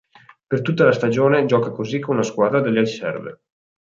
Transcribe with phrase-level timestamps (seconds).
[0.47, 3.41] Per tutta la stagione gioca così con la squadra delle riserve.